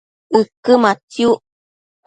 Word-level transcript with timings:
ëquë 0.39 0.73
matsiuc 0.81 1.39